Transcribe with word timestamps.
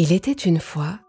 Il 0.00 0.12
était 0.12 0.30
une 0.30 0.60
fois 0.60 1.00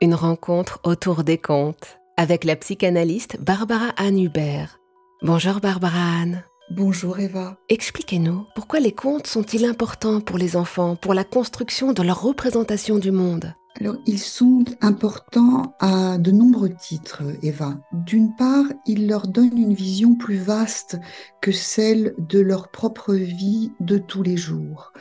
une 0.00 0.14
rencontre 0.14 0.80
autour 0.82 1.22
des 1.22 1.36
contes 1.36 1.98
avec 2.16 2.44
la 2.44 2.56
psychanalyste 2.56 3.38
Barbara 3.42 3.90
Anne 3.98 4.18
Hubert. 4.18 4.80
Bonjour 5.20 5.60
Barbara 5.60 6.22
Anne. 6.22 6.42
Bonjour 6.70 7.18
Eva. 7.18 7.58
Expliquez-nous 7.68 8.46
pourquoi 8.54 8.80
les 8.80 8.92
contes 8.92 9.26
sont-ils 9.26 9.66
importants 9.66 10.22
pour 10.22 10.38
les 10.38 10.56
enfants, 10.56 10.96
pour 10.96 11.12
la 11.12 11.24
construction 11.24 11.92
de 11.92 12.02
leur 12.02 12.22
représentation 12.22 12.96
du 12.96 13.10
monde? 13.10 13.52
Alors, 13.80 13.96
ils 14.06 14.18
sont 14.18 14.64
importants 14.80 15.74
à 15.78 16.16
de 16.16 16.30
nombreux 16.30 16.72
titres, 16.72 17.22
Eva. 17.42 17.78
D'une 17.92 18.34
part, 18.34 18.64
ils 18.86 19.08
leur 19.08 19.28
donnent 19.28 19.58
une 19.58 19.74
vision 19.74 20.14
plus 20.14 20.38
vaste 20.38 20.98
que 21.42 21.52
celle 21.52 22.14
de 22.16 22.40
leur 22.40 22.70
propre 22.70 23.12
vie 23.12 23.72
de 23.80 23.98
tous 23.98 24.22
les 24.22 24.38
jours. 24.38 24.94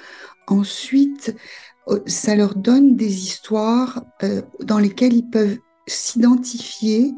Ensuite, 0.48 1.36
euh, 1.90 2.00
ça 2.06 2.36
leur 2.36 2.56
donne 2.56 2.96
des 2.96 3.24
histoires 3.24 4.04
euh, 4.24 4.42
dans 4.64 4.80
lesquelles 4.80 5.14
ils 5.14 5.30
peuvent 5.30 5.58
s'identifier 5.88 7.14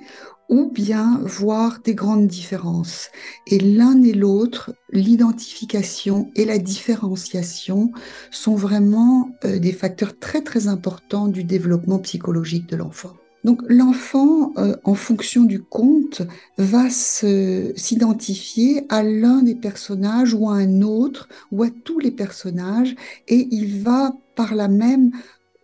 ou 0.49 0.71
bien 0.71 1.19
voir 1.23 1.79
des 1.83 1.93
grandes 1.93 2.27
différences. 2.27 3.09
Et 3.45 3.59
l'un 3.59 4.01
et 4.01 4.13
l'autre, 4.13 4.73
l'identification 4.91 6.31
et 6.35 6.43
la 6.43 6.57
différenciation 6.57 7.91
sont 8.31 8.55
vraiment 8.55 9.29
euh, 9.45 9.59
des 9.59 9.71
facteurs 9.71 10.17
très 10.17 10.41
très 10.41 10.67
importants 10.67 11.27
du 11.27 11.43
développement 11.43 11.99
psychologique 11.99 12.67
de 12.67 12.77
l'enfant. 12.77 13.13
Donc 13.43 13.61
l'enfant, 13.67 14.53
euh, 14.57 14.75
en 14.83 14.95
fonction 14.95 15.43
du 15.43 15.61
conte, 15.61 16.21
va 16.57 16.89
s'identifier 16.89 18.85
à 18.89 19.03
l'un 19.03 19.41
des 19.43 19.55
personnages 19.55 20.33
ou 20.33 20.49
à 20.49 20.55
un 20.55 20.81
autre 20.81 21.29
ou 21.51 21.63
à 21.63 21.69
tous 21.69 21.99
les 21.99 22.11
personnages 22.11 22.95
et 23.27 23.47
il 23.51 23.81
va 23.81 24.13
par 24.35 24.55
là 24.55 24.67
même 24.67 25.11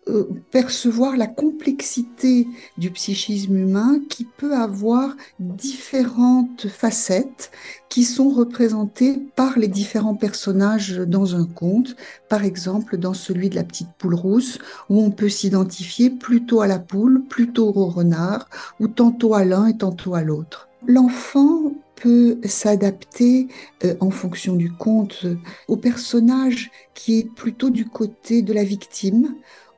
euh, 0.07 0.29
percevoir 0.51 1.17
la 1.17 1.25
complexité 1.25 2.47
du 2.77 2.91
psychisme 2.91 3.57
humain 3.57 3.99
qui 4.07 4.23
peut 4.23 4.53
avoir 4.53 5.15
différentes 5.39 6.67
facettes 6.67 7.49
qui 7.89 8.03
sont 8.03 8.29
représentées 8.29 9.19
par 9.35 9.57
les 9.57 9.67
différents 9.67 10.13
personnages 10.13 10.97
dans 10.99 11.35
un 11.35 11.45
conte. 11.45 11.95
Par 12.29 12.43
exemple, 12.43 12.97
dans 12.97 13.15
celui 13.15 13.49
de 13.49 13.55
la 13.55 13.63
petite 13.63 13.89
poule 13.97 14.13
rousse, 14.13 14.59
où 14.89 15.01
on 15.01 15.09
peut 15.09 15.29
s'identifier 15.29 16.11
plutôt 16.11 16.61
à 16.61 16.67
la 16.67 16.77
poule, 16.77 17.23
plutôt 17.27 17.73
au 17.75 17.87
renard, 17.87 18.47
ou 18.79 18.87
tantôt 18.87 19.33
à 19.33 19.43
l'un 19.43 19.67
et 19.67 19.77
tantôt 19.77 20.13
à 20.13 20.21
l'autre. 20.21 20.69
L'enfant 20.85 21.73
peut 21.95 22.37
s'adapter 22.43 23.47
euh, 23.83 23.95
en 24.01 24.11
fonction 24.11 24.55
du 24.55 24.71
conte 24.71 25.25
au 25.67 25.77
personnage 25.77 26.69
qui 26.93 27.19
est 27.19 27.33
plutôt 27.33 27.71
du 27.71 27.85
côté 27.85 28.43
de 28.43 28.53
la 28.53 28.63
victime 28.63 29.33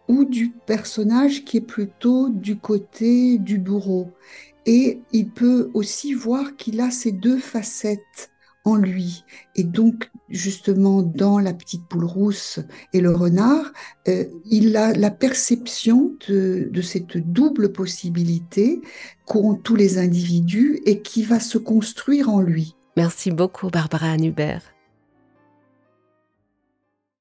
ou 0.08 0.26
du 0.26 0.52
personnage 0.66 1.44
qui 1.46 1.58
est 1.58 1.62
plutôt 1.62 2.30
du 2.30 2.58
côté 2.58 3.38
du 3.38 3.58
bourreau. 3.58 4.12
Et 4.66 5.02
il 5.12 5.30
peut 5.30 5.70
aussi 5.74 6.14
voir 6.14 6.56
qu'il 6.58 6.82
a 6.82 6.92
ces 6.92 7.12
deux 7.12 7.38
facettes 7.38 8.32
en 8.68 8.76
lui. 8.76 9.24
Et 9.56 9.64
donc, 9.64 10.12
justement, 10.30 11.02
dans 11.02 11.40
la 11.40 11.54
petite 11.54 11.88
poule 11.88 12.04
rousse 12.04 12.60
et 12.92 13.00
le 13.00 13.12
renard, 13.12 13.72
euh, 14.10 14.26
il 14.46 14.76
a 14.76 14.94
la 14.94 15.10
perception 15.10 16.16
de, 16.28 16.70
cette 16.82 17.18
double 17.18 17.72
possibilité 17.72 18.82
qu'ont 19.26 19.56
tous 19.56 19.76
les 19.76 19.98
individus 19.98 20.82
et 20.86 21.02
qui 21.02 21.24
va 21.24 21.40
se 21.40 21.58
construire 21.58 22.30
en 22.30 22.42
lui. 22.42 22.76
Merci 22.98 23.32
beaucoup, 23.32 23.70
Barbara 23.70 24.18
Hubert. 24.18 24.77